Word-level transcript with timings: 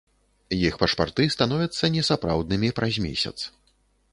Іх 0.67 0.77
пашпарты 0.83 1.27
становяцца 1.35 1.91
несапраўднымі 1.97 2.73
праз 2.81 2.95
месяц. 3.07 3.37